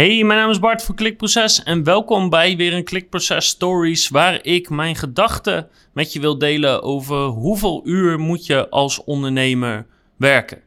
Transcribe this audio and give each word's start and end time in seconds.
Hey, 0.00 0.24
mijn 0.24 0.38
naam 0.38 0.50
is 0.50 0.58
Bart 0.58 0.82
van 0.82 0.94
Klikproces 0.94 1.62
en 1.62 1.84
welkom 1.84 2.28
bij 2.28 2.56
weer 2.56 2.72
een 2.72 2.84
Klikproces 2.84 3.46
Stories 3.46 4.08
waar 4.08 4.44
ik 4.44 4.70
mijn 4.70 4.96
gedachten 4.96 5.68
met 5.92 6.12
je 6.12 6.20
wil 6.20 6.38
delen 6.38 6.82
over 6.82 7.16
hoeveel 7.16 7.80
uur 7.84 8.18
moet 8.18 8.46
je 8.46 8.68
als 8.68 9.04
ondernemer 9.04 9.86
werken. 10.16 10.62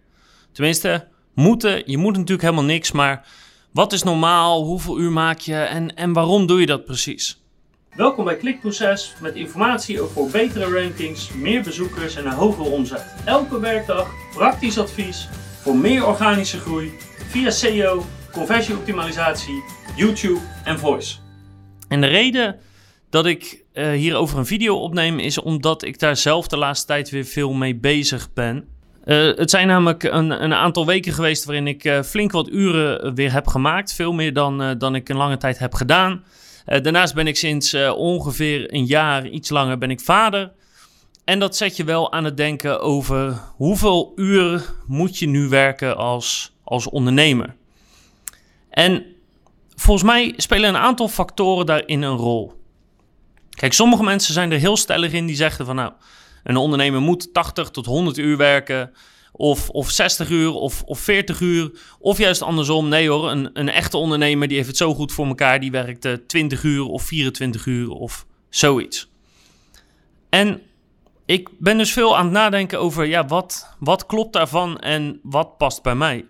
Tenminste, 0.52 1.08
moeten, 1.36 1.84
je 1.86 1.98
moet 1.98 2.14
natuurlijk 2.14 2.42
helemaal 2.42 2.64
niks, 2.64 2.92
maar 2.92 3.28
wat 3.72 3.94
is 3.94 4.04
normaal, 4.04 4.64
hoeveel 4.64 5.00
uur 5.00 5.12
maak 5.12 5.40
je 5.40 5.56
en, 5.56 5.96
en 5.96 6.14
waarom 6.14 6.46
doe 6.46 6.60
je 6.60 6.66
dat 6.66 6.86
precies? 6.86 7.42
Welkom 7.96 8.26
bij 8.26 8.38
Klikproces 8.38 9.14
met 9.22 9.36
informatie 9.36 10.02
over 10.02 10.32
betere 10.32 10.82
rankings, 10.82 11.34
meer 11.34 11.64
bezoekers 11.64 12.16
en 12.16 12.26
een 12.26 12.32
hogere 12.32 12.70
omzet. 12.70 13.16
Elke 13.26 13.60
werkdag 13.60 14.10
praktisch 14.34 14.80
advies 14.80 15.30
voor 15.62 15.76
meer 15.76 16.08
organische 16.08 16.60
groei 16.60 16.92
via 17.30 17.50
SEO, 17.50 18.04
conversieoptimalisatie, 18.34 19.64
YouTube 19.96 20.40
en 20.64 20.80
voice. 20.80 21.16
En 21.88 22.02
de 22.02 22.08
reden 22.08 22.60
dat 23.10 23.26
ik 23.26 23.64
uh, 23.74 23.92
hierover 23.92 24.38
een 24.38 24.46
video 24.46 24.76
opneem 24.76 25.20
is 25.20 25.40
omdat 25.40 25.84
ik 25.84 26.00
daar 26.00 26.18
zelf 26.18 26.48
de 26.48 26.58
laatste 26.58 26.88
tijd 26.88 27.10
weer 27.10 27.26
veel 27.26 27.54
mee 27.54 27.76
bezig 27.76 28.34
ben. 28.34 28.68
Uh, 29.06 29.36
het 29.36 29.50
zijn 29.50 29.68
namelijk 29.68 30.04
een, 30.04 30.44
een, 30.44 30.54
aantal 30.54 30.86
weken 30.86 31.14
geweest 31.14 31.46
waarin 31.46 31.68
ik 31.68 31.84
uh, 31.84 32.02
flink 32.02 32.32
wat 32.32 32.50
uren 32.50 33.16
weer 33.16 33.32
heb 33.32 33.48
gemaakt. 33.48 33.94
Veel 33.94 34.14
meer 34.14 34.34
dan, 34.34 34.78
dan 34.78 34.96
ik 34.96 35.10
een 35.10 35.18
lange 35.18 35.38
tijd 35.38 35.60
heb 35.60 35.74
gedaan. 35.74 36.24
daarnaast 36.66 37.14
ben 37.14 37.28
ik 37.28 37.36
sinds 37.36 37.74
ongeveer 37.96 38.74
een 38.74 38.86
jaar, 38.86 39.28
iets 39.28 39.50
langer, 39.50 39.78
ben 39.78 39.92
ik 39.92 40.00
vader. 40.00 40.52
En 41.26 41.40
dat 41.40 41.56
zet 41.56 41.78
je 41.78 41.84
wel 41.84 42.12
aan 42.12 42.24
het 42.24 42.38
denken 42.38 42.82
over 42.82 43.42
hoeveel 43.56 44.12
uur 44.16 44.74
moet 44.88 45.18
je 45.18 45.28
nu 45.28 45.50
werken 45.50 45.98
als, 45.98 46.54
als 46.64 46.90
ondernemer. 46.90 47.56
En 48.74 49.06
volgens 49.76 50.06
mij 50.06 50.34
spelen 50.38 50.70
een 50.70 50.82
aantal 50.82 51.08
factoren 51.08 51.66
daarin 51.66 52.02
een 52.02 52.18
rol. 52.18 52.54
Kijk, 53.50 53.74
sommige 53.74 54.04
mensen 54.04 54.34
zijn 54.34 54.52
er 54.52 54.60
heel 54.60 54.78
stellig 54.78 55.12
in 55.12 55.26
die 55.26 55.36
zeggen 55.36 55.66
van 55.66 55.76
nou, 55.76 55.92
een 56.44 56.56
ondernemer 56.56 57.02
moet 57.02 57.34
80 57.34 57.70
tot 57.70 57.86
100 57.86 58.18
uur 58.18 58.38
werken. 58.38 58.92
Of, 59.32 59.70
of 59.70 59.90
60 59.90 60.30
uur 60.30 60.54
of, 60.54 60.84
of 60.84 61.00
40 61.00 61.40
uur. 61.40 61.72
Of 62.00 62.18
juist 62.18 62.42
andersom. 62.42 62.90
Nee 62.90 63.10
hoor, 63.10 63.32
een, 63.32 63.50
een 63.54 63.70
echte 63.70 63.98
ondernemer 63.98 64.48
die 64.48 64.58
heeft 64.58 64.70
het 64.70 64.78
zo 64.78 64.94
goed 64.94 65.12
voor 65.12 65.28
elkaar. 65.28 65.60
Die 65.60 65.72
werkt 65.72 66.08
20 66.28 66.64
uur 66.64 66.86
of 66.86 67.04
24 67.04 67.66
uur 67.66 67.90
of 67.90 68.26
zoiets. 68.50 69.10
En 70.30 70.62
ik 71.26 71.50
ben 71.60 71.78
dus 71.78 71.94
veel 71.94 72.18
aan 72.18 72.24
het 72.24 72.34
nadenken 72.34 72.80
over 72.80 73.06
ja, 73.06 73.26
wat, 73.26 73.76
wat 73.80 74.06
klopt 74.06 74.34
daarvan 74.34 74.80
en 74.80 75.20
wat 75.24 75.58
past 75.58 75.82
bij 75.82 75.96
mij. 75.96 76.26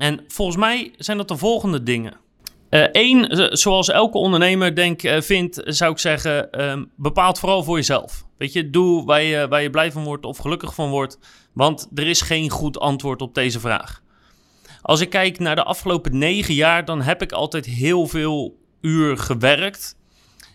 En 0.00 0.24
volgens 0.28 0.56
mij 0.56 0.92
zijn 0.96 1.16
dat 1.16 1.28
de 1.28 1.36
volgende 1.36 1.82
dingen. 1.82 2.16
Eén, 2.70 3.28
eh, 3.28 3.46
zoals 3.50 3.88
elke 3.88 4.18
ondernemer 4.18 4.74
denk 4.74 5.02
uh, 5.02 5.20
vindt, 5.20 5.60
zou 5.64 5.92
ik 5.92 5.98
zeggen, 5.98 6.48
uh, 6.52 6.82
bepaalt 6.96 7.38
vooral 7.38 7.62
voor 7.62 7.76
jezelf. 7.76 8.24
Weet 8.38 8.52
je, 8.52 8.70
doe 8.70 9.04
waar 9.04 9.22
je, 9.22 9.48
waar 9.48 9.62
je 9.62 9.70
blij 9.70 9.92
van 9.92 10.04
wordt 10.04 10.24
of 10.24 10.38
gelukkig 10.38 10.74
van 10.74 10.90
wordt, 10.90 11.18
want 11.52 11.88
er 11.94 12.06
is 12.06 12.20
geen 12.20 12.50
goed 12.50 12.78
antwoord 12.78 13.22
op 13.22 13.34
deze 13.34 13.60
vraag. 13.60 14.02
Als 14.82 15.00
ik 15.00 15.10
kijk 15.10 15.38
naar 15.38 15.54
de 15.54 15.64
afgelopen 15.64 16.18
negen 16.18 16.54
jaar, 16.54 16.84
dan 16.84 17.02
heb 17.02 17.22
ik 17.22 17.32
altijd 17.32 17.66
heel 17.66 18.06
veel 18.06 18.58
uur 18.80 19.18
gewerkt. 19.18 19.96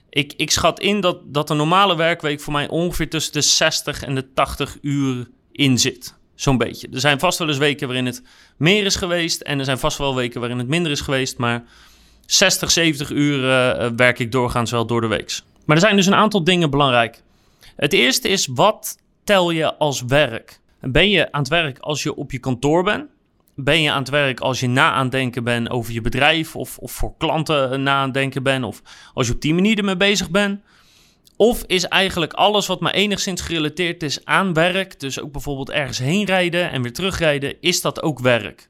Ik, 0.10 0.34
ik 0.38 0.52
schat 0.52 0.80
in 0.80 1.00
dat, 1.00 1.18
dat 1.26 1.50
een 1.50 1.58
normale 1.58 1.96
werkweek 1.96 2.42
voor 2.42 2.54
mij 2.54 2.70
ongeveer 2.70 3.10
tussen 3.10 3.34
de 3.34 3.42
60 3.42 4.04
en 4.04 4.16
de 4.16 4.34
80 4.34 4.78
uur 4.82 5.28
in 5.52 5.78
zit. 5.78 6.18
Zo'n 6.36 6.58
beetje. 6.58 6.88
Er 6.94 7.00
zijn 7.00 7.20
vast 7.20 7.40
wel 7.40 7.48
eens 7.48 7.58
weken 7.58 7.88
waarin 7.88 8.06
het 8.06 8.24
meer 8.58 8.86
is 8.86 8.96
geweest. 8.96 9.42
En 9.42 9.60
er 9.60 9.66
zijn 9.66 9.80
vast 9.80 9.98
wel 9.98 10.16
weken 10.16 10.40
waarin 10.40 10.58
het 10.58 10.68
minder 10.68 10.92
is 10.92 11.02
geweest. 11.02 11.38
Maar 11.38 11.64
60, 12.26 12.72
70 12.72 13.10
uur 13.10 13.42
werk 13.96 14.20
ik 14.20 14.32
doorgaans 14.32 14.72
wel 14.72 14.86
door 14.86 15.02
de 15.02 15.08
week. 15.08 15.42
Maar 15.66 15.76
er 15.76 15.82
zijn 15.82 15.96
dus 15.96 16.06
een 16.06 16.16
aantal 16.16 16.44
dingen 16.44 16.70
belangrijk. 16.70 17.22
Het 17.76 17.94
eerste 17.94 18.28
is, 18.28 18.48
wat 18.48 18.98
tel 19.24 19.52
je 19.52 19.76
als 19.76 20.02
werk? 20.02 20.60
Ben 20.80 21.10
je 21.10 21.32
aan 21.32 21.40
het 21.40 21.50
werk 21.50 21.80
als 21.80 22.04
je 22.04 22.16
op 22.16 22.32
je 22.32 22.40
kantoor 22.40 22.84
bent? 22.84 23.06
Ben 23.56 23.82
je 23.82 23.92
aan 23.92 24.00
het 24.00 24.10
werk 24.10 24.40
als 24.40 24.60
je 24.60 24.68
na 24.68 24.92
aan 24.92 25.02
het 25.02 25.12
denken 25.12 25.44
bent 25.44 25.70
over 25.70 25.94
je 25.94 26.02
bedrijf 26.02 26.56
of, 26.56 26.78
of 26.78 26.92
voor 26.92 27.14
klanten 27.18 27.84
na 27.84 27.96
aan 27.96 28.04
het 28.04 28.14
denken 28.14 28.44
bent 28.44 28.64
of 28.64 28.82
als 29.14 29.28
je 29.28 29.34
op 29.34 29.42
die 29.42 29.54
manier 29.54 29.78
ermee 29.78 29.98
bezig 29.98 30.30
bent? 30.30 30.60
Of 31.38 31.64
is 31.66 31.84
eigenlijk 31.84 32.34
alles 32.34 32.68
wat 32.68 32.80
maar 32.80 32.94
enigszins 32.94 33.42
gerelateerd 33.42 34.04
is 34.04 34.26
aan 34.26 34.54
werk, 34.54 35.00
dus 35.00 35.20
ook 35.20 35.32
bijvoorbeeld 35.32 35.70
ergens 35.70 35.98
heen 35.98 36.26
rijden 36.26 36.72
en 36.72 36.82
weer 36.82 36.94
terugrijden, 36.94 37.56
is 37.62 37.82
dat 37.82 38.02
ook 38.02 38.20
werk? 38.20 38.70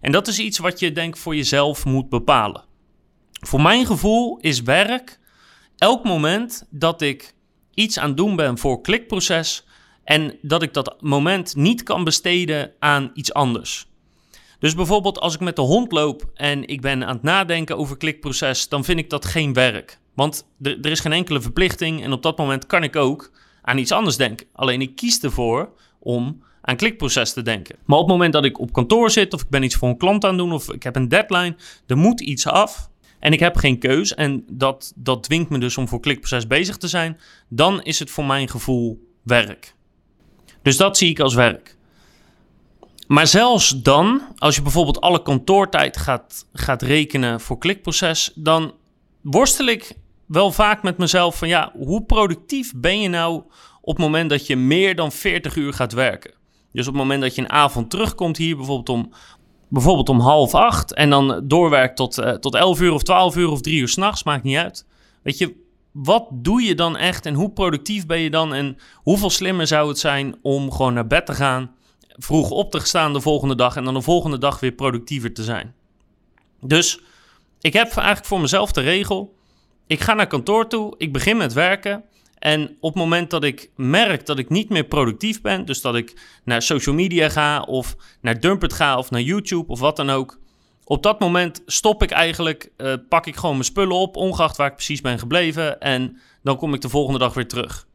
En 0.00 0.12
dat 0.12 0.28
is 0.28 0.38
iets 0.38 0.58
wat 0.58 0.78
je 0.78 0.92
denk 0.92 1.16
voor 1.16 1.36
jezelf 1.36 1.84
moet 1.84 2.08
bepalen. 2.08 2.64
Voor 3.40 3.62
mijn 3.62 3.86
gevoel 3.86 4.38
is 4.40 4.62
werk 4.62 5.18
elk 5.76 6.04
moment 6.04 6.66
dat 6.70 7.02
ik 7.02 7.34
iets 7.74 7.98
aan 7.98 8.08
het 8.08 8.16
doen 8.16 8.36
ben 8.36 8.58
voor 8.58 8.80
klikproces 8.80 9.64
en 10.04 10.38
dat 10.42 10.62
ik 10.62 10.74
dat 10.74 11.02
moment 11.02 11.56
niet 11.56 11.82
kan 11.82 12.04
besteden 12.04 12.72
aan 12.78 13.10
iets 13.14 13.32
anders. 13.32 13.86
Dus 14.58 14.74
bijvoorbeeld 14.74 15.18
als 15.18 15.34
ik 15.34 15.40
met 15.40 15.56
de 15.56 15.62
hond 15.62 15.92
loop 15.92 16.30
en 16.34 16.68
ik 16.68 16.80
ben 16.80 17.04
aan 17.04 17.14
het 17.14 17.22
nadenken 17.22 17.76
over 17.76 17.96
klikproces, 17.96 18.68
dan 18.68 18.84
vind 18.84 18.98
ik 18.98 19.10
dat 19.10 19.24
geen 19.24 19.52
werk. 19.52 19.98
Want 20.18 20.46
er, 20.62 20.86
is 20.86 21.00
geen 21.00 21.12
enkele 21.12 21.40
verplichting 21.40 22.02
en 22.02 22.12
op 22.12 22.22
dat 22.22 22.38
moment 22.38 22.66
kan 22.66 22.82
ik 22.82 22.96
ook 22.96 23.30
aan 23.62 23.78
iets 23.78 23.92
anders 23.92 24.16
denken. 24.16 24.46
Alleen 24.52 24.80
ik 24.80 24.96
kies 24.96 25.20
ervoor 25.20 25.72
om 25.98 26.42
aan 26.60 26.76
klikproces 26.76 27.32
te 27.32 27.42
denken. 27.42 27.76
Maar 27.84 27.98
op 27.98 28.04
het 28.04 28.12
moment 28.12 28.32
dat 28.32 28.44
ik 28.44 28.58
op 28.58 28.72
kantoor 28.72 29.10
zit 29.10 29.34
of 29.34 29.42
ik 29.42 29.48
ben 29.48 29.62
iets 29.62 29.74
voor 29.74 29.88
een 29.88 29.96
klant 29.96 30.24
aan 30.24 30.30
het 30.30 30.38
doen 30.38 30.52
of 30.52 30.72
ik 30.72 30.82
heb 30.82 30.96
een 30.96 31.08
deadline, 31.08 31.56
er 31.86 31.96
moet 31.96 32.20
iets 32.20 32.46
af 32.46 32.90
en 33.18 33.32
ik 33.32 33.40
heb 33.40 33.56
geen 33.56 33.78
keus 33.78 34.14
en 34.14 34.44
dat, 34.50 34.92
dat 34.96 35.22
dwingt 35.22 35.50
me 35.50 35.58
dus 35.58 35.76
om 35.76 35.88
voor 35.88 36.00
klikproces 36.00 36.46
bezig 36.46 36.76
te 36.76 36.88
zijn, 36.88 37.18
dan 37.48 37.82
is 37.82 37.98
het 37.98 38.10
voor 38.10 38.24
mijn 38.24 38.48
gevoel 38.48 39.08
werk. 39.22 39.74
Dus 40.62 40.76
dat 40.76 40.96
zie 40.96 41.10
ik 41.10 41.20
als 41.20 41.34
werk. 41.34 41.76
Maar 43.06 43.26
zelfs 43.26 43.82
dan, 43.82 44.22
als 44.36 44.56
je 44.56 44.62
bijvoorbeeld 44.62 45.00
alle 45.00 45.22
kantoortijd 45.22 45.96
gaat, 45.96 46.46
gaat 46.52 46.82
rekenen 46.82 47.40
voor 47.40 47.58
klikproces, 47.58 48.32
dan 48.34 48.74
worstel 49.22 49.66
ik 49.66 49.96
wel 50.28 50.52
vaak 50.52 50.82
met 50.82 50.98
mezelf 50.98 51.38
van 51.38 51.48
ja, 51.48 51.72
hoe 51.76 52.04
productief 52.04 52.72
ben 52.76 53.00
je 53.00 53.08
nou 53.08 53.42
op 53.80 53.96
het 53.96 54.04
moment 54.04 54.30
dat 54.30 54.46
je 54.46 54.56
meer 54.56 54.94
dan 54.94 55.12
40 55.12 55.56
uur 55.56 55.72
gaat 55.72 55.92
werken? 55.92 56.32
Dus 56.72 56.86
op 56.86 56.92
het 56.92 57.02
moment 57.02 57.22
dat 57.22 57.34
je 57.34 57.42
een 57.42 57.50
avond 57.50 57.90
terugkomt 57.90 58.36
hier, 58.36 58.56
bijvoorbeeld 58.56 58.88
om, 58.88 59.12
bijvoorbeeld 59.68 60.08
om 60.08 60.20
half 60.20 60.54
acht, 60.54 60.94
en 60.94 61.10
dan 61.10 61.42
doorwerkt 61.44 61.96
tot, 61.96 62.18
uh, 62.18 62.30
tot 62.30 62.54
11 62.54 62.80
uur 62.80 62.92
of 62.92 63.02
12 63.02 63.36
uur 63.36 63.50
of 63.50 63.60
3 63.60 63.78
uur 63.78 63.88
s'nachts, 63.88 64.22
maakt 64.22 64.42
niet 64.42 64.56
uit. 64.56 64.86
Weet 65.22 65.38
je, 65.38 65.54
wat 65.92 66.28
doe 66.32 66.62
je 66.62 66.74
dan 66.74 66.96
echt 66.96 67.26
en 67.26 67.34
hoe 67.34 67.50
productief 67.50 68.06
ben 68.06 68.20
je 68.20 68.30
dan 68.30 68.54
en 68.54 68.76
hoeveel 68.94 69.30
slimmer 69.30 69.66
zou 69.66 69.88
het 69.88 69.98
zijn 69.98 70.36
om 70.42 70.72
gewoon 70.72 70.94
naar 70.94 71.06
bed 71.06 71.26
te 71.26 71.34
gaan, 71.34 71.70
vroeg 72.08 72.50
op 72.50 72.70
te 72.70 72.80
staan 72.80 73.12
de 73.12 73.20
volgende 73.20 73.54
dag 73.54 73.76
en 73.76 73.84
dan 73.84 73.94
de 73.94 74.02
volgende 74.02 74.38
dag 74.38 74.60
weer 74.60 74.72
productiever 74.72 75.32
te 75.32 75.44
zijn? 75.44 75.74
Dus 76.60 77.00
ik 77.60 77.72
heb 77.72 77.86
eigenlijk 77.86 78.26
voor 78.26 78.40
mezelf 78.40 78.72
de 78.72 78.80
regel 78.80 79.37
ik 79.88 80.00
ga 80.00 80.14
naar 80.14 80.26
kantoor 80.26 80.68
toe, 80.68 80.94
ik 80.96 81.12
begin 81.12 81.36
met 81.36 81.52
werken. 81.52 82.04
En 82.38 82.76
op 82.80 82.94
het 82.94 83.02
moment 83.02 83.30
dat 83.30 83.44
ik 83.44 83.70
merk 83.76 84.26
dat 84.26 84.38
ik 84.38 84.48
niet 84.48 84.68
meer 84.68 84.84
productief 84.84 85.40
ben, 85.40 85.64
dus 85.64 85.80
dat 85.80 85.94
ik 85.94 86.20
naar 86.44 86.62
social 86.62 86.94
media 86.94 87.28
ga 87.28 87.60
of 87.60 87.96
naar 88.20 88.40
Dumpert 88.40 88.72
ga 88.72 88.98
of 88.98 89.10
naar 89.10 89.20
YouTube 89.20 89.72
of 89.72 89.80
wat 89.80 89.96
dan 89.96 90.10
ook, 90.10 90.38
op 90.84 91.02
dat 91.02 91.20
moment 91.20 91.62
stop 91.66 92.02
ik 92.02 92.10
eigenlijk, 92.10 92.70
uh, 92.76 92.94
pak 93.08 93.26
ik 93.26 93.36
gewoon 93.36 93.54
mijn 93.54 93.64
spullen 93.64 93.96
op, 93.96 94.16
ongeacht 94.16 94.56
waar 94.56 94.68
ik 94.68 94.74
precies 94.74 95.00
ben 95.00 95.18
gebleven, 95.18 95.80
en 95.80 96.20
dan 96.42 96.56
kom 96.56 96.74
ik 96.74 96.80
de 96.80 96.88
volgende 96.88 97.18
dag 97.18 97.34
weer 97.34 97.48
terug. 97.48 97.86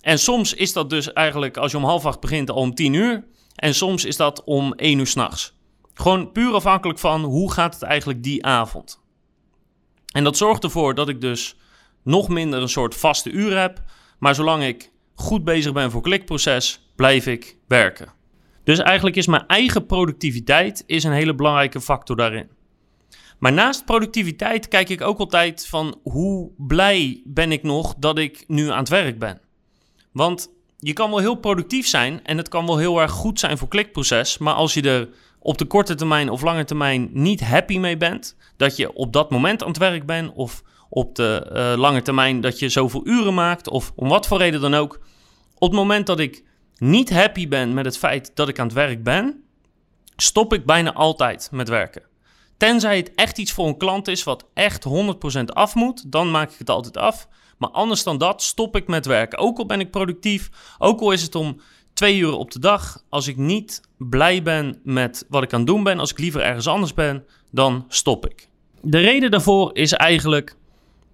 En 0.00 0.18
soms 0.18 0.54
is 0.54 0.72
dat 0.72 0.90
dus 0.90 1.12
eigenlijk 1.12 1.56
als 1.56 1.70
je 1.70 1.76
om 1.76 1.84
half 1.84 2.06
acht 2.06 2.20
begint 2.20 2.50
al 2.50 2.56
om 2.56 2.74
tien 2.74 2.92
uur, 2.92 3.24
en 3.54 3.74
soms 3.74 4.04
is 4.04 4.16
dat 4.16 4.44
om 4.44 4.72
één 4.72 4.98
uur 4.98 5.06
s'nachts. 5.06 5.56
Gewoon 5.94 6.32
puur 6.32 6.54
afhankelijk 6.54 6.98
van 6.98 7.22
hoe 7.24 7.52
gaat 7.52 7.74
het 7.74 7.82
eigenlijk 7.82 8.22
die 8.22 8.44
avond. 8.44 9.00
En 10.18 10.24
dat 10.24 10.36
zorgt 10.36 10.64
ervoor 10.64 10.94
dat 10.94 11.08
ik 11.08 11.20
dus 11.20 11.56
nog 12.02 12.28
minder 12.28 12.62
een 12.62 12.68
soort 12.68 12.94
vaste 12.94 13.30
uur 13.30 13.60
heb. 13.60 13.82
Maar 14.18 14.34
zolang 14.34 14.64
ik 14.64 14.90
goed 15.14 15.44
bezig 15.44 15.72
ben 15.72 15.90
voor 15.90 16.02
klikproces, 16.02 16.90
blijf 16.96 17.26
ik 17.26 17.56
werken. 17.68 18.12
Dus 18.64 18.78
eigenlijk 18.78 19.16
is 19.16 19.26
mijn 19.26 19.46
eigen 19.46 19.86
productiviteit 19.86 20.82
is 20.86 21.04
een 21.04 21.12
hele 21.12 21.34
belangrijke 21.34 21.80
factor 21.80 22.16
daarin. 22.16 22.48
Maar 23.38 23.52
naast 23.52 23.84
productiviteit 23.84 24.68
kijk 24.68 24.88
ik 24.88 25.00
ook 25.00 25.18
altijd 25.18 25.66
van 25.66 25.98
hoe 26.02 26.50
blij 26.56 27.22
ben 27.24 27.52
ik 27.52 27.62
nog 27.62 27.94
dat 27.98 28.18
ik 28.18 28.44
nu 28.46 28.70
aan 28.70 28.78
het 28.78 28.88
werk 28.88 29.18
ben. 29.18 29.40
Want 30.12 30.50
je 30.78 30.92
kan 30.92 31.10
wel 31.10 31.18
heel 31.18 31.34
productief 31.34 31.86
zijn 31.86 32.24
en 32.24 32.36
het 32.36 32.48
kan 32.48 32.66
wel 32.66 32.78
heel 32.78 33.00
erg 33.00 33.10
goed 33.10 33.38
zijn 33.40 33.58
voor 33.58 33.68
klikproces, 33.68 34.38
maar 34.38 34.54
als 34.54 34.74
je 34.74 34.82
er 34.82 35.08
op 35.38 35.58
de 35.58 35.64
korte 35.64 35.94
termijn 35.94 36.30
of 36.30 36.42
lange 36.42 36.64
termijn 36.64 37.10
niet 37.12 37.40
happy 37.40 37.78
mee 37.78 37.96
bent, 37.96 38.36
dat 38.56 38.76
je 38.76 38.92
op 38.92 39.12
dat 39.12 39.30
moment 39.30 39.62
aan 39.62 39.68
het 39.68 39.78
werk 39.78 40.06
bent 40.06 40.32
of 40.34 40.62
op 40.88 41.14
de 41.14 41.50
uh, 41.52 41.80
lange 41.80 42.02
termijn 42.02 42.40
dat 42.40 42.58
je 42.58 42.68
zoveel 42.68 43.06
uren 43.06 43.34
maakt 43.34 43.68
of 43.68 43.92
om 43.94 44.08
wat 44.08 44.26
voor 44.26 44.38
reden 44.38 44.60
dan 44.60 44.74
ook. 44.74 45.00
Op 45.54 45.68
het 45.68 45.78
moment 45.78 46.06
dat 46.06 46.18
ik 46.18 46.44
niet 46.76 47.10
happy 47.10 47.48
ben 47.48 47.74
met 47.74 47.84
het 47.84 47.98
feit 47.98 48.30
dat 48.34 48.48
ik 48.48 48.58
aan 48.58 48.66
het 48.66 48.74
werk 48.74 49.02
ben, 49.02 49.42
stop 50.16 50.52
ik 50.52 50.64
bijna 50.66 50.92
altijd 50.92 51.48
met 51.52 51.68
werken. 51.68 52.02
Tenzij 52.56 52.96
het 52.96 53.14
echt 53.14 53.38
iets 53.38 53.52
voor 53.52 53.66
een 53.66 53.76
klant 53.76 54.08
is 54.08 54.24
wat 54.24 54.44
echt 54.54 54.84
100% 55.40 55.44
af 55.44 55.74
moet, 55.74 56.12
dan 56.12 56.30
maak 56.30 56.50
ik 56.50 56.58
het 56.58 56.70
altijd 56.70 56.96
af. 56.96 57.28
Maar 57.58 57.70
anders 57.70 58.02
dan 58.02 58.18
dat 58.18 58.42
stop 58.42 58.76
ik 58.76 58.86
met 58.86 59.06
werken. 59.06 59.38
Ook 59.38 59.58
al 59.58 59.66
ben 59.66 59.80
ik 59.80 59.90
productief, 59.90 60.50
ook 60.78 61.00
al 61.00 61.12
is 61.12 61.22
het 61.22 61.34
om 61.34 61.60
twee 61.98 62.18
uur 62.18 62.32
op 62.32 62.50
de 62.50 62.58
dag. 62.58 63.02
Als 63.08 63.26
ik 63.26 63.36
niet 63.36 63.80
blij 63.96 64.42
ben 64.42 64.80
met 64.84 65.26
wat 65.28 65.42
ik 65.42 65.52
aan 65.52 65.58
het 65.58 65.68
doen 65.68 65.82
ben, 65.82 65.98
als 65.98 66.10
ik 66.10 66.18
liever 66.18 66.40
ergens 66.40 66.66
anders 66.66 66.94
ben, 66.94 67.24
dan 67.50 67.84
stop 67.88 68.26
ik. 68.26 68.48
De 68.80 68.98
reden 68.98 69.30
daarvoor 69.30 69.70
is 69.76 69.92
eigenlijk. 69.92 70.56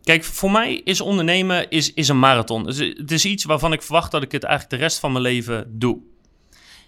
Kijk, 0.03 0.25
voor 0.25 0.51
mij 0.51 0.75
is 0.75 1.01
ondernemen 1.01 1.71
is, 1.71 1.95
is 1.95 2.09
een 2.09 2.19
marathon. 2.19 2.67
Het 2.67 3.11
is 3.11 3.25
iets 3.25 3.45
waarvan 3.45 3.73
ik 3.73 3.83
verwacht 3.83 4.11
dat 4.11 4.23
ik 4.23 4.33
het 4.33 4.43
eigenlijk 4.43 4.75
de 4.75 4.87
rest 4.87 4.99
van 4.99 5.13
mijn 5.13 5.25
leven 5.25 5.67
doe. 5.79 5.99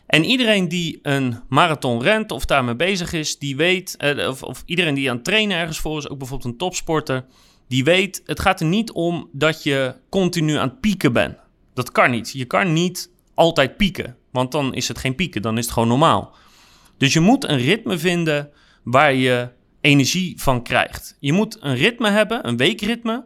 En 0.07 0.25
iedereen 0.25 0.69
die 0.69 0.99
een 1.03 1.41
marathon 1.49 2.03
rent 2.03 2.31
of 2.31 2.45
daarmee 2.45 2.77
bezig 2.77 3.13
is, 3.13 3.39
die 3.39 3.57
weet, 3.57 3.97
eh, 3.97 4.29
of, 4.29 4.43
of 4.43 4.63
iedereen 4.67 4.95
die 4.95 5.11
aan 5.11 5.17
het 5.17 5.25
trainen 5.25 5.57
ergens 5.57 5.79
voor 5.79 5.99
is, 5.99 6.09
ook 6.09 6.19
bijvoorbeeld 6.19 6.53
een 6.53 6.59
topsporter, 6.59 7.25
die 7.69 7.85
weet, 7.85 8.23
het 8.25 8.41
gaat 8.41 8.61
er 8.61 8.67
niet 8.67 8.93
om 8.93 9.29
dat 9.33 9.63
je 9.63 9.95
continu 10.09 10.57
aan 10.57 10.69
het 10.69 10.81
pieken 10.81 11.13
bent. 11.13 11.37
Dat 11.75 11.93
kan 11.93 12.11
niet. 12.11 12.31
Je 12.33 12.45
kan 12.45 12.73
niet 12.73 13.15
altijd 13.37 13.77
pieken, 13.77 14.17
want 14.31 14.53
dan 14.53 14.75
is 14.75 14.89
het 14.89 14.99
geen 14.99 15.15
pieken, 15.15 15.43
dan 15.43 15.59
is 15.59 15.65
het 15.65 15.73
gewoon 15.73 15.89
normaal. 15.89 16.35
Dus 16.99 17.13
je 17.13 17.21
moet 17.21 17.49
een 17.49 17.59
ritme 17.59 17.99
vinden 17.99 18.51
waar 18.83 19.15
je 19.15 19.49
energie 19.81 20.41
van 20.41 20.63
krijgt. 20.63 21.17
Je 21.21 21.33
moet 21.33 21.57
een 21.61 21.75
ritme 21.75 22.11
hebben, 22.11 22.49
een 22.49 22.57
weekritme, 22.57 23.25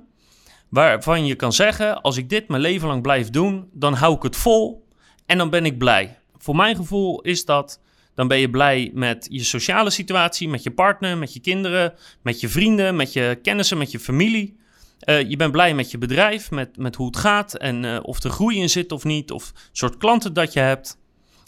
waarvan 0.68 1.26
je 1.26 1.34
kan 1.34 1.52
zeggen: 1.52 2.00
als 2.00 2.16
ik 2.16 2.28
dit 2.28 2.48
mijn 2.48 2.62
leven 2.62 2.88
lang 2.88 3.02
blijf 3.02 3.30
doen, 3.30 3.68
dan 3.72 3.94
hou 3.94 4.16
ik 4.16 4.22
het 4.22 4.36
vol 4.36 4.88
en 5.26 5.38
dan 5.38 5.50
ben 5.50 5.64
ik 5.64 5.78
blij. 5.78 6.18
Voor 6.38 6.56
mijn 6.56 6.76
gevoel 6.76 7.20
is 7.20 7.44
dat 7.44 7.80
dan 8.14 8.28
ben 8.28 8.38
je 8.38 8.50
blij 8.50 8.90
met 8.94 9.26
je 9.30 9.44
sociale 9.44 9.90
situatie, 9.90 10.48
met 10.48 10.62
je 10.62 10.70
partner, 10.70 11.18
met 11.18 11.32
je 11.32 11.40
kinderen, 11.40 11.94
met 12.22 12.40
je 12.40 12.48
vrienden, 12.48 12.96
met 12.96 13.12
je 13.12 13.38
kennissen, 13.42 13.78
met 13.78 13.90
je 13.90 13.98
familie. 13.98 14.58
Uh, 15.04 15.28
je 15.28 15.36
bent 15.36 15.52
blij 15.52 15.74
met 15.74 15.90
je 15.90 15.98
bedrijf, 15.98 16.50
met, 16.50 16.76
met 16.76 16.96
hoe 16.96 17.06
het 17.06 17.16
gaat 17.16 17.54
en 17.54 17.82
uh, 17.82 17.98
of 18.02 18.22
er 18.22 18.30
groei 18.30 18.60
in 18.60 18.70
zit 18.70 18.92
of 18.92 19.04
niet, 19.04 19.30
of 19.30 19.52
soort 19.72 19.96
klanten 19.96 20.32
dat 20.32 20.52
je 20.52 20.60
hebt. 20.60 20.98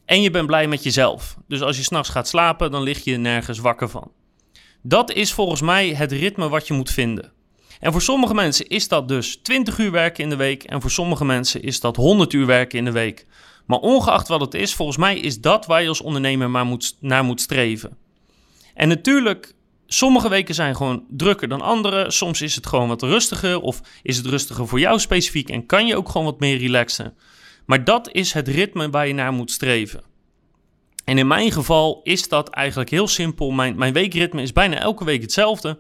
En 0.05 0.23
je 0.23 0.31
bent 0.31 0.47
blij 0.47 0.69
met 0.69 0.83
jezelf. 0.83 1.37
Dus 1.49 1.61
als 1.61 1.77
je 1.77 1.83
s'nachts 1.83 2.09
gaat 2.09 2.29
slapen, 2.29 2.71
dan 2.71 2.83
lig 2.83 3.05
je 3.05 3.17
nergens 3.17 3.59
wakker 3.59 3.89
van. 3.89 4.11
Dat 4.83 5.13
is 5.13 5.33
volgens 5.33 5.61
mij 5.61 5.95
het 5.95 6.13
ritme 6.13 6.49
wat 6.49 6.67
je 6.67 6.75
moet 6.75 6.91
vinden. 6.91 7.33
En 7.81 7.93
voor 7.93 8.03
sommige 8.03 8.35
mensen 8.35 8.67
is 8.67 8.89
dat 8.89 9.09
dus 9.09 9.37
20 9.37 9.79
uur 9.79 9.91
werken 9.91 10.25
in 10.25 10.31
de 10.31 10.37
week. 10.37 10.63
En 10.63 10.81
voor 10.81 10.91
sommige 10.91 11.25
mensen 11.25 11.63
is 11.63 11.81
dat 11.81 11.97
100 11.97 12.33
uur 12.33 12.47
werken 12.47 12.79
in 12.79 12.85
de 12.85 12.93
week. 12.93 13.27
Maar 13.67 13.79
ongeacht 13.79 14.29
wat 14.29 14.41
het 14.41 14.55
is, 14.55 14.75
volgens 14.75 14.99
mij 14.99 15.19
is 15.19 15.41
dat 15.41 15.67
waar 15.67 15.83
je 15.83 15.89
als 15.89 16.01
ondernemer 16.01 16.51
maar 16.51 16.67
moet, 16.67 16.97
naar 17.01 17.25
moet 17.25 17.41
streven. 17.41 17.97
En 18.75 18.89
natuurlijk, 18.89 19.55
sommige 19.93 20.29
weken 20.29 20.55
zijn 20.55 20.77
gewoon 20.77 21.05
drukker 21.09 21.49
dan 21.49 21.61
andere. 21.61 22.11
Soms 22.11 22.43
is 22.43 22.55
het 22.55 22.67
gewoon 22.67 22.89
wat 22.89 23.03
rustiger 23.03 23.61
of 23.61 23.81
is 24.03 24.17
het 24.17 24.27
rustiger 24.27 24.69
voor 24.69 24.81
jou 24.81 24.99
specifiek 24.99 25.49
en 25.49 25.67
kan 25.67 25.87
je 25.87 25.97
ook 25.97 26.09
gewoon 26.09 26.27
wat 26.27 26.41
meer 26.41 26.59
relaxen. 26.59 27.15
Maar 27.67 27.85
dat 27.85 28.13
is 28.13 28.33
het 28.33 28.49
ritme 28.49 28.91
waar 28.91 29.07
je 29.07 29.15
naar 29.15 29.33
moet 29.33 29.51
streven. 29.51 30.03
En 31.05 31.19
in 31.19 31.27
mijn 31.27 31.53
geval 31.53 32.01
is 32.03 32.29
dat 32.29 32.49
eigenlijk 32.49 32.91
heel 32.91 33.09
simpel. 33.09 33.51
Mijn, 33.51 33.79
mijn 33.79 33.93
weekritme 33.93 34.43
is 34.43 34.53
bijna 34.53 34.79
elke 34.79 35.05
week 35.05 35.23
hetzelfde. 35.23 35.79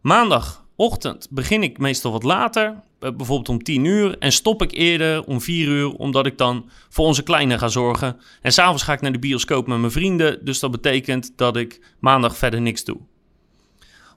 Maandagochtend 0.00 1.26
begin 1.30 1.62
ik 1.62 1.78
meestal 1.78 2.12
wat 2.12 2.22
later. 2.22 2.82
Eh, 3.00 3.10
bijvoorbeeld 3.10 3.48
om 3.48 3.62
10 3.62 3.84
uur. 3.84 4.18
En 4.18 4.32
stop 4.32 4.62
ik 4.62 4.72
eerder 4.72 5.24
om 5.24 5.40
4 5.40 5.68
uur, 5.68 5.92
omdat 5.92 6.26
ik 6.26 6.38
dan 6.38 6.70
voor 6.88 7.06
onze 7.06 7.22
kleine 7.22 7.58
ga 7.58 7.68
zorgen. 7.68 8.16
En 8.42 8.52
s'avonds 8.52 8.82
ga 8.82 8.92
ik 8.92 9.00
naar 9.00 9.12
de 9.12 9.18
bioscoop 9.18 9.66
met 9.66 9.78
mijn 9.78 9.92
vrienden. 9.92 10.44
Dus 10.44 10.58
dat 10.58 10.70
betekent 10.70 11.32
dat 11.36 11.56
ik 11.56 11.80
maandag 11.98 12.36
verder 12.36 12.60
niks 12.60 12.84
doe. 12.84 12.98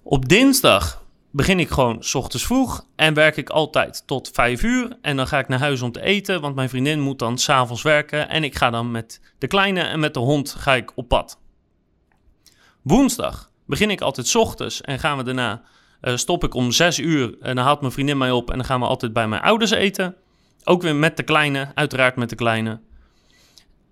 Op 0.10 0.30
dinsdag 0.30 1.04
begin 1.32 1.60
ik 1.60 1.70
gewoon 1.70 2.04
s 2.04 2.16
ochtends 2.16 2.46
vroeg 2.46 2.86
en 2.96 3.14
werk 3.14 3.38
ik 3.38 3.50
altijd 3.50 4.04
tot 4.06 4.30
5 4.34 4.64
uur. 4.64 4.98
En 5.02 5.16
dan 5.18 5.28
ga 5.28 5.40
ik 5.40 5.48
naar 5.48 5.60
huis 5.60 5.82
om 5.82 5.92
te 5.92 6.02
eten, 6.02 6.42
want 6.42 6.56
mijn 6.56 6.70
vriendin 6.70 7.00
moet 7.00 7.20
dan 7.20 7.38
s'avonds 7.38 7.82
werken. 7.82 8.30
En 8.30 8.44
ik 8.44 8.56
ga 8.56 8.70
dan 8.70 8.92
met 8.92 9.22
de 9.38 9.48
kleine 9.48 9.82
en 9.82 10.00
met 10.00 10.14
de 10.14 10.20
hond 10.20 10.52
ga 10.52 10.76
ik 10.76 10.92
op 10.96 11.08
pad. 11.08 11.40
Woensdag 12.82 13.52
begin 13.66 13.90
ik 13.90 14.02
altijd 14.02 14.28
s 14.28 14.36
ochtends 14.36 14.82
en 14.82 15.00
gaan 15.00 15.18
we 15.18 15.24
daarna 15.24 15.62
uh, 16.02 16.16
stop 16.16 16.44
ik 16.44 16.54
om 16.54 16.72
6 16.72 17.00
uur 17.00 17.38
en 17.42 17.56
dan 17.56 17.66
haalt 17.66 17.82
mijn 17.82 17.94
vriendin 17.94 18.18
mij 18.18 18.32
op 18.32 18.50
en 18.50 18.58
dan 18.58 18.66
gaan 18.66 18.80
we 18.80 18.86
altijd 18.86 19.14
bij 19.14 19.28
mijn 19.28 19.42
ouders 19.42 19.72
eten. 19.72 20.16
Ook 20.64 20.82
weer 20.82 20.96
met 20.96 21.18
de 21.18 21.24
kleine, 21.24 21.72
uiteraard 21.74 22.16
met 22.16 22.30
de 22.30 22.36
kleine. 22.36 22.80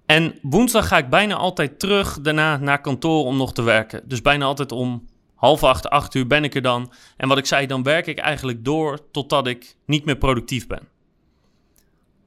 En 0.05 0.39
woensdag 0.41 0.87
ga 0.87 0.97
ik 0.97 1.09
bijna 1.09 1.35
altijd 1.35 1.79
terug 1.79 2.21
daarna 2.21 2.57
naar 2.57 2.81
kantoor 2.81 3.25
om 3.25 3.37
nog 3.37 3.53
te 3.53 3.61
werken. 3.61 4.01
Dus 4.05 4.21
bijna 4.21 4.45
altijd 4.45 4.71
om 4.71 5.13
half 5.45 5.63
acht, 5.63 5.89
acht 5.89 6.15
uur 6.15 6.27
ben 6.27 6.43
ik 6.43 6.55
er 6.55 6.61
dan. 6.61 6.91
En 7.17 7.27
wat 7.27 7.37
ik 7.37 7.45
zei, 7.45 7.65
dan 7.67 7.83
werk 7.83 8.07
ik 8.07 8.17
eigenlijk 8.17 8.65
door 8.65 9.11
totdat 9.11 9.47
ik 9.47 9.75
niet 9.85 10.05
meer 10.05 10.17
productief 10.17 10.67
ben. 10.67 10.87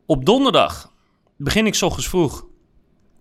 Op 0.07 0.25
donderdag 0.25 0.93
begin 1.37 1.67
ik 1.67 1.75
s 1.75 1.83
ochtends 1.83 2.09
vroeg. 2.09 2.47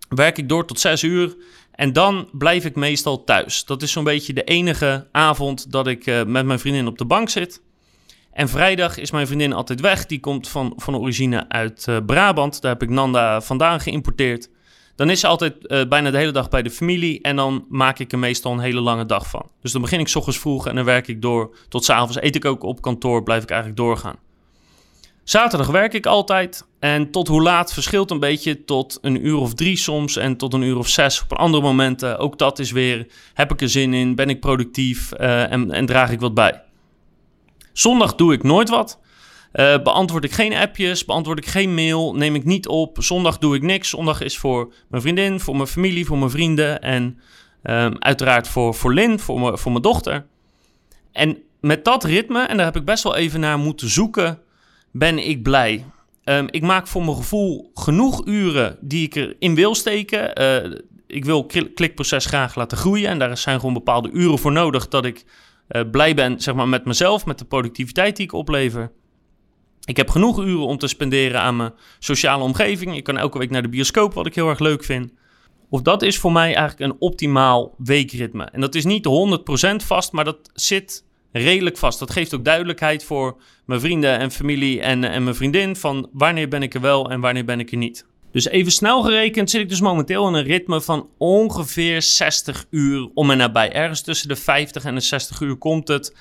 Werk 0.10 0.38
ik 0.38 0.50
door 0.50 0.66
tot 0.66 0.80
6 0.80 1.04
uur 1.04 1.36
en 1.72 1.94
dan 1.94 2.30
blijf 2.32 2.66
ik 2.66 2.76
meestal 2.76 3.24
thuis. 3.24 3.66
Dat 3.66 3.82
is 3.82 3.92
zo'n 3.92 4.04
beetje 4.04 4.34
de 4.34 4.44
enige 4.44 5.08
avond 5.12 5.72
dat 5.72 5.88
ik 5.88 6.06
uh, 6.06 6.24
met 6.24 6.46
mijn 6.46 6.60
vriendin 6.60 6.88
op 6.88 6.98
de 6.98 7.06
bank 7.06 7.30
zit. 7.30 7.62
En 8.32 8.50
vrijdag 8.50 8.98
is 8.98 9.12
mijn 9.12 9.28
vriendin 9.28 9.54
altijd 9.54 9.82
weg. 9.82 10.06
Die 10.06 10.20
komt 10.20 10.48
van, 10.48 10.74
van 10.76 10.96
origine 10.96 11.50
uit 11.50 11.86
uh, 11.90 11.98
Brabant. 12.06 12.62
Daar 12.62 12.72
heb 12.72 12.84
ik 12.84 12.90
Nanda 12.90 13.42
vandaan 13.42 13.80
geïmporteerd. 13.80 14.50
Dan 14.98 15.10
is 15.10 15.20
ze 15.20 15.28
altijd 15.28 15.56
uh, 15.62 15.88
bijna 15.88 16.12
de 16.12 16.18
hele 16.18 16.32
dag 16.32 16.50
bij 16.50 16.62
de 16.62 16.70
familie. 16.70 17.22
En 17.22 17.36
dan 17.36 17.66
maak 17.70 18.00
ik 18.00 18.12
er 18.12 18.20
meestal 18.20 18.52
een 18.52 18.60
hele 18.60 18.80
lange 18.80 19.06
dag 19.06 19.30
van. 19.30 19.50
Dus 19.62 19.72
dan 19.72 19.82
begin 19.82 20.00
ik 20.00 20.16
ochtends 20.16 20.40
vroeg 20.40 20.68
en 20.68 20.76
dan 20.76 20.86
werk 20.86 21.08
ik 21.08 21.22
door 21.22 21.56
tot 21.70 21.86
s 21.86 21.90
avonds. 21.90 22.22
Eet 22.22 22.36
ik 22.36 22.46
ook 22.46 22.64
op 22.64 22.82
kantoor, 22.82 23.24
blijf 23.24 23.44
ik 23.44 23.50
eigenlijk 23.50 23.80
doorgaan. 23.80 24.16
Zaterdag 25.24 25.68
werk 25.68 25.94
ik 25.94 26.06
altijd. 26.06 26.68
En 26.80 27.12
tot 27.12 27.28
hoe 27.28 27.42
laat 27.42 27.74
verschilt 27.74 28.12
een 28.12 28.20
beetje 28.20 28.66
tot 28.66 28.98
een 29.02 29.26
uur 29.26 29.38
of 29.38 29.54
drie 29.54 29.78
soms 29.78 30.16
en 30.16 30.38
tot 30.38 30.54
een 30.54 30.62
uur 30.62 30.78
of 30.78 30.88
zes 30.88 31.22
op 31.22 31.34
andere 31.34 31.64
momenten. 31.64 32.18
Ook 32.18 32.38
dat 32.38 32.60
is 32.60 32.72
weer, 32.72 33.08
heb 33.34 33.52
ik 33.52 33.62
er 33.62 33.70
zin 33.70 33.94
in, 33.94 34.16
ben 34.16 34.30
ik 34.30 34.40
productief 34.40 35.12
uh, 35.20 35.52
en, 35.52 35.72
en, 35.72 35.86
draag 35.86 36.12
ik 36.12 36.20
wat 36.20 36.34
bij. 36.34 36.62
Zondag 37.74 38.16
doe 38.16 38.34
ik 38.34 38.44
nooit 38.44 38.70
wat. 38.70 39.00
Uh, 39.60 39.84
beantwoord 39.84 40.24
ik 40.24 40.32
geen 40.32 40.54
appjes, 40.54 41.06
beantwoord 41.06 41.38
ik 41.38 41.46
geen 41.46 41.74
mail, 41.74 42.16
neem 42.16 42.36
ik 42.36 42.44
niet 42.44 42.68
op. 42.68 42.98
Zondag 43.00 43.38
doe 43.38 43.56
ik 43.56 43.62
niks. 43.62 43.90
Zondag 43.90 44.22
is 44.22 44.38
voor 44.38 44.74
mijn 44.88 45.02
vriendin, 45.02 45.40
voor 45.40 45.56
mijn 45.56 45.68
familie, 45.68 46.06
voor 46.06 46.18
mijn 46.18 46.32
vrienden 46.32 46.82
en 46.82 47.20
um, 47.64 47.96
uiteraard 48.00 48.48
voor, 48.48 48.74
voor 48.74 48.94
Lin, 48.94 49.20
voor, 49.20 49.58
voor 49.58 49.72
mijn 49.72 49.84
dochter. 49.84 50.26
En 51.12 51.38
met 51.62 51.86
dat 51.86 52.04
ritme, 52.04 52.42
en 52.42 52.58
daar 52.58 52.66
heb 52.66 52.76
ik 52.76 52.86
best 52.86 53.04
wel 53.04 53.16
even 53.16 53.40
naar 53.40 53.58
moeten 53.58 53.90
zoeken 53.90 54.40
ben 54.92 55.28
ik 55.28 55.44
blij. 55.44 55.86
Um, 56.24 56.48
ik 56.50 56.62
maak 56.62 56.88
voor 56.88 57.04
mijn 57.04 57.18
gevoel 57.18 57.72
genoeg 57.74 58.26
uren 58.26 58.78
die 58.82 59.06
ik 59.06 59.16
erin 59.16 59.56
wil 59.56 59.76
steken. 59.76 60.42
Uh, 60.42 60.80
ik 61.08 61.26
wil 61.26 61.46
klikproces 61.74 62.26
graag 62.26 62.56
laten 62.56 62.78
groeien. 62.78 63.10
En 63.10 63.20
daar 63.20 63.38
zijn 63.38 63.60
gewoon 63.60 63.74
bepaalde 63.74 64.10
uren 64.12 64.40
voor 64.40 64.52
nodig 64.52 64.88
dat 64.88 65.06
ik 65.06 65.26
uh, 65.70 65.82
blij 65.92 66.14
ben 66.14 66.42
zeg 66.42 66.56
maar, 66.56 66.68
met 66.68 66.86
mezelf, 66.86 67.26
met 67.26 67.40
de 67.40 67.46
productiviteit 67.46 68.16
die 68.16 68.26
ik 68.26 68.34
oplever. 68.34 68.92
Ik 69.88 69.98
heb 69.98 70.10
genoeg 70.10 70.40
uren 70.40 70.66
om 70.66 70.78
te 70.78 70.88
spenderen 70.88 71.42
aan 71.42 71.56
mijn 71.56 71.74
sociale 72.00 72.44
omgeving. 72.44 72.96
Ik 72.96 73.04
kan 73.04 73.18
elke 73.18 73.38
week 73.38 73.50
naar 73.50 73.62
de 73.62 73.70
bioscoop, 73.70 74.14
wat 74.14 74.26
ik 74.26 74.36
heel 74.36 74.50
erg 74.50 74.60
leuk 74.60 74.84
vind. 74.84 75.12
Of 75.70 75.82
dat 75.82 76.02
is 76.02 76.18
voor 76.18 76.32
mij 76.32 76.56
eigenlijk 76.56 76.92
een 76.92 77.00
optimaal 77.00 77.76
weekritme. 77.78 78.44
En 78.44 78.62
dat 78.62 78.76
is 78.76 78.86
niet 78.86 79.08
100% 79.82 79.86
vast, 79.86 80.12
maar 80.12 80.24
dat 80.24 80.50
zit 80.54 81.06
redelijk 81.32 81.78
vast. 81.78 82.00
Dat 82.00 82.12
geeft 82.12 82.34
ook 82.36 82.46
duidelijkheid 82.46 83.04
voor 83.04 83.38
mijn 83.66 83.80
vrienden 83.80 84.20
en 84.20 84.32
familie 84.32 84.82
en, 84.82 85.04
en 85.04 85.24
mijn 85.24 85.36
vriendin 85.36 85.76
van 85.76 86.10
wanneer 86.12 86.48
ben 86.48 86.64
ik 86.64 86.74
er 86.74 86.82
wel 86.82 87.10
en 87.10 87.20
wanneer 87.20 87.46
ben 87.46 87.60
ik 87.60 87.72
er 87.72 87.78
niet. 87.78 88.06
Dus 88.32 88.48
even 88.48 88.72
snel 88.72 89.04
gerekend 89.04 89.50
zit 89.50 89.62
ik 89.62 89.70
dus 89.70 89.82
momenteel 89.82 90.28
in 90.28 90.34
een 90.34 90.44
ritme 90.44 90.82
van 90.82 91.10
ongeveer 91.18 92.02
60 92.02 92.66
uur 92.70 93.10
om 93.14 93.32
en 93.32 93.38
nabij. 93.38 93.74
Ergens 93.74 94.02
tussen 94.02 94.28
de 94.28 94.36
50 94.36 94.86
en 94.86 94.96
de 94.96 95.02
60 95.02 95.42
uur 95.42 95.56
komt 95.56 95.88
het. 95.88 96.16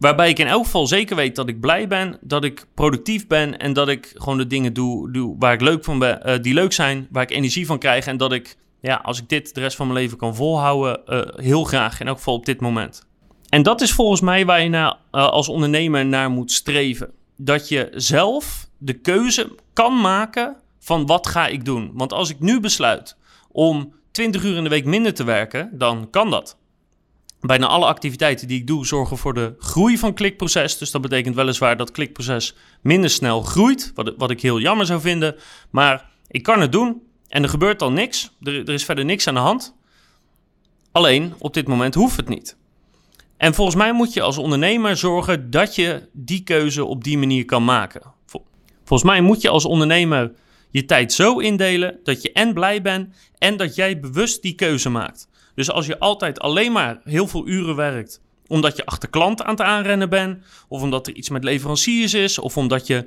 Waarbij 0.00 0.28
ik 0.28 0.38
in 0.38 0.46
elk 0.46 0.64
geval 0.64 0.86
zeker 0.86 1.16
weet 1.16 1.36
dat 1.36 1.48
ik 1.48 1.60
blij 1.60 1.88
ben, 1.88 2.18
dat 2.20 2.44
ik 2.44 2.66
productief 2.74 3.26
ben 3.26 3.58
en 3.58 3.72
dat 3.72 3.88
ik 3.88 4.12
gewoon 4.14 4.38
de 4.38 4.46
dingen 4.46 4.72
doe, 4.72 5.12
doe 5.12 5.36
waar 5.38 5.52
ik 5.52 5.60
leuk 5.60 5.84
van 5.84 5.98
ben, 5.98 6.20
uh, 6.26 6.34
die 6.40 6.54
leuk 6.54 6.72
zijn, 6.72 7.08
waar 7.10 7.22
ik 7.22 7.30
energie 7.30 7.66
van 7.66 7.78
krijg. 7.78 8.06
En 8.06 8.16
dat 8.16 8.32
ik, 8.32 8.56
ja, 8.80 8.94
als 8.94 9.20
ik 9.20 9.28
dit 9.28 9.54
de 9.54 9.60
rest 9.60 9.76
van 9.76 9.86
mijn 9.86 9.98
leven 9.98 10.18
kan 10.18 10.34
volhouden, 10.34 11.00
uh, 11.06 11.20
heel 11.44 11.64
graag, 11.64 12.00
in 12.00 12.06
elk 12.06 12.16
geval 12.16 12.34
op 12.34 12.46
dit 12.46 12.60
moment. 12.60 13.06
En 13.48 13.62
dat 13.62 13.80
is 13.80 13.92
volgens 13.92 14.20
mij 14.20 14.46
waar 14.46 14.62
je 14.62 14.68
naar, 14.68 14.96
uh, 15.12 15.28
als 15.28 15.48
ondernemer 15.48 16.06
naar 16.06 16.30
moet 16.30 16.52
streven. 16.52 17.10
Dat 17.36 17.68
je 17.68 17.88
zelf 17.94 18.68
de 18.78 18.92
keuze 18.92 19.54
kan 19.72 20.00
maken 20.00 20.56
van 20.78 21.06
wat 21.06 21.26
ga 21.26 21.46
ik 21.46 21.64
doen. 21.64 21.90
Want 21.94 22.12
als 22.12 22.30
ik 22.30 22.40
nu 22.40 22.60
besluit 22.60 23.16
om 23.50 23.94
20 24.10 24.44
uur 24.44 24.56
in 24.56 24.62
de 24.62 24.68
week 24.68 24.84
minder 24.84 25.14
te 25.14 25.24
werken, 25.24 25.70
dan 25.72 26.08
kan 26.10 26.30
dat. 26.30 26.58
Bijna 27.40 27.66
alle 27.66 27.86
activiteiten 27.86 28.48
die 28.48 28.60
ik 28.60 28.66
doe 28.66 28.86
zorgen 28.86 29.18
voor 29.18 29.34
de 29.34 29.54
groei 29.58 29.98
van 29.98 30.14
klikproces. 30.14 30.78
Dus 30.78 30.90
dat 30.90 31.00
betekent 31.00 31.34
weliswaar 31.34 31.76
dat 31.76 31.90
klikproces 31.90 32.54
minder 32.80 33.10
snel 33.10 33.42
groeit, 33.42 33.92
wat, 33.94 34.14
wat 34.16 34.30
ik 34.30 34.40
heel 34.40 34.60
jammer 34.60 34.86
zou 34.86 35.00
vinden. 35.00 35.36
Maar 35.70 36.10
ik 36.28 36.42
kan 36.42 36.60
het 36.60 36.72
doen 36.72 37.02
en 37.28 37.42
er 37.42 37.48
gebeurt 37.48 37.78
dan 37.78 37.92
niks. 37.92 38.30
Er, 38.42 38.54
er 38.54 38.72
is 38.72 38.84
verder 38.84 39.04
niks 39.04 39.26
aan 39.26 39.34
de 39.34 39.40
hand. 39.40 39.74
Alleen 40.92 41.34
op 41.38 41.54
dit 41.54 41.66
moment 41.66 41.94
hoeft 41.94 42.16
het 42.16 42.28
niet. 42.28 42.56
En 43.36 43.54
volgens 43.54 43.76
mij 43.76 43.92
moet 43.92 44.12
je 44.12 44.22
als 44.22 44.38
ondernemer 44.38 44.96
zorgen 44.96 45.50
dat 45.50 45.74
je 45.74 46.08
die 46.12 46.42
keuze 46.42 46.84
op 46.84 47.04
die 47.04 47.18
manier 47.18 47.44
kan 47.44 47.64
maken. 47.64 48.02
Volgens 48.84 49.10
mij 49.10 49.20
moet 49.20 49.40
je 49.40 49.48
als 49.48 49.64
ondernemer 49.64 50.32
je 50.70 50.84
tijd 50.84 51.12
zo 51.12 51.38
indelen 51.38 51.98
dat 52.02 52.22
je 52.22 52.32
en 52.32 52.54
blij 52.54 52.82
bent 52.82 53.16
en 53.38 53.56
dat 53.56 53.74
jij 53.74 54.00
bewust 54.00 54.42
die 54.42 54.54
keuze 54.54 54.88
maakt. 54.88 55.28
Dus 55.54 55.70
als 55.70 55.86
je 55.86 55.98
altijd 55.98 56.40
alleen 56.40 56.72
maar 56.72 57.00
heel 57.04 57.26
veel 57.26 57.46
uren 57.48 57.76
werkt 57.76 58.20
omdat 58.50 58.76
je 58.76 58.86
achter 58.86 59.08
klanten 59.08 59.44
aan 59.44 59.50
het 59.50 59.60
aanrennen 59.60 60.08
bent, 60.08 60.38
of 60.68 60.82
omdat 60.82 61.06
er 61.06 61.14
iets 61.14 61.28
met 61.28 61.44
leveranciers 61.44 62.14
is, 62.14 62.38
of 62.38 62.56
omdat 62.56 62.86
je 62.86 63.06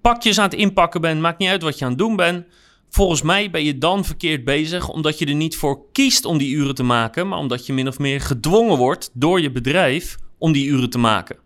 pakjes 0.00 0.38
aan 0.38 0.44
het 0.44 0.54
inpakken 0.54 1.00
bent, 1.00 1.20
maakt 1.20 1.38
niet 1.38 1.48
uit 1.48 1.62
wat 1.62 1.78
je 1.78 1.84
aan 1.84 1.90
het 1.90 1.98
doen 1.98 2.16
bent. 2.16 2.46
Volgens 2.90 3.22
mij 3.22 3.50
ben 3.50 3.64
je 3.64 3.78
dan 3.78 4.04
verkeerd 4.04 4.44
bezig, 4.44 4.88
omdat 4.88 5.18
je 5.18 5.26
er 5.26 5.34
niet 5.34 5.56
voor 5.56 5.84
kiest 5.92 6.24
om 6.24 6.38
die 6.38 6.54
uren 6.54 6.74
te 6.74 6.82
maken, 6.82 7.28
maar 7.28 7.38
omdat 7.38 7.66
je 7.66 7.72
min 7.72 7.88
of 7.88 7.98
meer 7.98 8.20
gedwongen 8.20 8.76
wordt 8.76 9.10
door 9.12 9.40
je 9.40 9.50
bedrijf 9.50 10.16
om 10.38 10.52
die 10.52 10.66
uren 10.66 10.90
te 10.90 10.98
maken. 10.98 11.36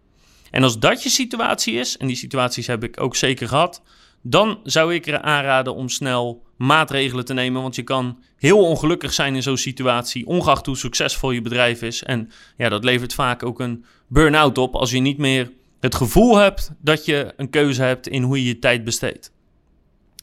En 0.50 0.62
als 0.62 0.78
dat 0.78 1.02
je 1.02 1.08
situatie 1.08 1.74
is, 1.74 1.96
en 1.96 2.06
die 2.06 2.16
situaties 2.16 2.66
heb 2.66 2.84
ik 2.84 3.00
ook 3.00 3.16
zeker 3.16 3.48
gehad, 3.48 3.82
dan 4.30 4.58
zou 4.62 4.94
ik 4.94 5.06
er 5.06 5.20
aanraden 5.20 5.74
om 5.74 5.88
snel 5.88 6.42
maatregelen 6.56 7.24
te 7.24 7.34
nemen. 7.34 7.62
Want 7.62 7.74
je 7.74 7.82
kan 7.82 8.18
heel 8.36 8.58
ongelukkig 8.58 9.12
zijn 9.12 9.34
in 9.34 9.42
zo'n 9.42 9.56
situatie, 9.56 10.26
ongeacht 10.26 10.66
hoe 10.66 10.76
succesvol 10.76 11.30
je 11.30 11.42
bedrijf 11.42 11.82
is. 11.82 12.02
En 12.02 12.30
ja, 12.56 12.68
dat 12.68 12.84
levert 12.84 13.14
vaak 13.14 13.42
ook 13.42 13.60
een 13.60 13.84
burn-out 14.06 14.58
op 14.58 14.74
als 14.74 14.90
je 14.90 14.98
niet 14.98 15.18
meer 15.18 15.52
het 15.80 15.94
gevoel 15.94 16.36
hebt 16.36 16.70
dat 16.80 17.04
je 17.04 17.32
een 17.36 17.50
keuze 17.50 17.82
hebt 17.82 18.08
in 18.08 18.22
hoe 18.22 18.38
je 18.38 18.48
je 18.48 18.58
tijd 18.58 18.84
besteedt. 18.84 19.32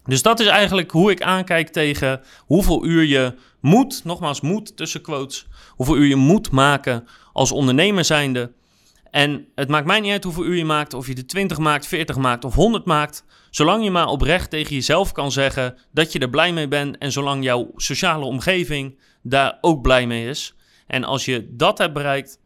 Dus 0.05 0.22
dat 0.22 0.39
is 0.39 0.48
eigenlijk 0.48 0.91
hoe 0.91 1.12
ik 1.12 1.22
aankijk 1.22 1.69
tegen 1.69 2.22
hoeveel 2.39 2.86
uur 2.86 3.03
je 3.03 3.36
moet, 3.60 4.01
nogmaals 4.03 4.41
moet 4.41 4.77
tussen 4.77 5.01
quotes, 5.01 5.48
hoeveel 5.69 5.98
uur 5.98 6.07
je 6.07 6.15
moet 6.15 6.51
maken 6.51 7.07
als 7.33 7.51
ondernemer 7.51 8.05
zijnde. 8.05 8.51
En 9.13 9.48
het 9.55 9.70
maakt 9.70 9.86
mij 9.86 10.00
niet 10.00 10.12
uit 10.12 10.24
hoeveel 10.24 10.46
uur 10.46 10.55
je 10.55 10.65
maakt, 10.65 10.93
of 10.93 11.08
je 11.08 11.15
er 11.15 11.27
20 11.27 11.58
maakt, 11.58 11.88
40 11.88 12.17
maakt 12.17 12.46
of 12.46 12.55
100 12.55 12.86
maakt. 12.86 13.25
Zolang 13.50 13.84
je 13.84 13.91
maar 13.91 14.08
oprecht 14.08 14.50
tegen 14.50 14.75
jezelf 14.75 15.12
kan 15.12 15.32
zeggen 15.32 15.77
dat 15.91 16.12
je 16.12 16.20
er 16.20 16.29
blij 16.29 16.53
mee 16.53 16.67
bent 16.67 16.98
en 16.98 17.12
zolang 17.12 17.43
jouw 17.43 17.72
sociale 17.75 18.25
omgeving 18.25 19.00
daar 19.22 19.58
ook 19.62 19.82
blij 19.82 20.08
mee 20.08 20.27
is. 20.27 20.55
En 20.88 21.03
als 21.03 21.25
je 21.25 21.48
dat 21.51 21.77
hebt 21.77 21.93
bereikt 21.93 22.39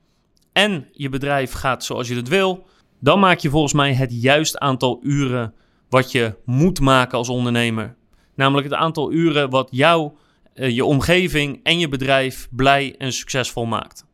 en 0.53 0.87
je 0.91 1.09
bedrijf 1.09 1.51
gaat 1.51 1.83
zoals 1.83 2.07
je 2.07 2.15
het 2.15 2.27
wil, 2.27 2.67
dan 2.99 3.19
maak 3.19 3.39
je 3.39 3.49
volgens 3.49 3.73
mij 3.73 3.93
het 3.93 4.21
juist 4.21 4.57
aantal 4.57 4.99
uren 5.01 5.53
wat 5.89 6.11
je 6.11 6.35
moet 6.45 6.79
maken 6.79 7.17
als 7.17 7.29
ondernemer. 7.29 7.95
Namelijk 8.35 8.69
het 8.69 8.79
aantal 8.79 9.11
uren 9.11 9.49
wat 9.49 9.67
jou, 9.71 10.11
eh, 10.53 10.69
je 10.75 10.85
omgeving 10.85 11.59
en 11.63 11.79
je 11.79 11.89
bedrijf 11.89 12.47
blij 12.51 12.95
en 12.97 13.13
succesvol 13.13 13.65
maakt. 13.65 14.06